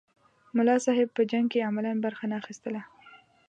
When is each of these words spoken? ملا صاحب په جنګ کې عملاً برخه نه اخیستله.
ملا 0.57 0.75
صاحب 0.85 1.07
په 1.15 1.21
جنګ 1.31 1.45
کې 1.51 1.65
عملاً 1.69 1.91
برخه 2.05 2.25
نه 2.31 2.35
اخیستله. 2.41 2.81